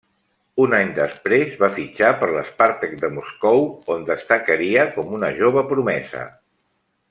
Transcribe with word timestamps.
Un 0.61 0.71
any 0.77 0.87
després, 0.99 1.51
va 1.63 1.69
fitxar 1.75 2.09
per 2.23 2.31
l'Spartak 2.31 2.97
de 3.03 3.11
Moscou, 3.19 3.63
on 3.97 4.09
destacaria 4.11 4.87
com 4.97 5.15
una 5.19 5.31
jove 5.43 5.67
promesa. 5.75 6.27